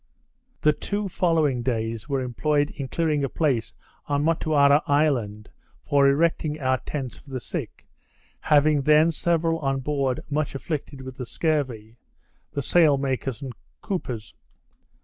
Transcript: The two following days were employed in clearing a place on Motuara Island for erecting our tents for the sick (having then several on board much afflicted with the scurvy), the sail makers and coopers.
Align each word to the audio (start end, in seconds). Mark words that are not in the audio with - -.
The 0.61 0.73
two 0.73 1.07
following 1.07 1.61
days 1.61 2.09
were 2.09 2.21
employed 2.21 2.71
in 2.71 2.87
clearing 2.87 3.23
a 3.23 3.29
place 3.29 3.75
on 4.07 4.23
Motuara 4.23 4.81
Island 4.87 5.49
for 5.83 6.09
erecting 6.09 6.59
our 6.59 6.79
tents 6.79 7.19
for 7.19 7.29
the 7.29 7.39
sick 7.39 7.85
(having 8.39 8.81
then 8.81 9.11
several 9.11 9.59
on 9.59 9.81
board 9.81 10.21
much 10.27 10.55
afflicted 10.55 11.01
with 11.01 11.17
the 11.17 11.25
scurvy), 11.27 11.97
the 12.51 12.63
sail 12.63 12.97
makers 12.97 13.43
and 13.43 13.53
coopers. 13.83 14.33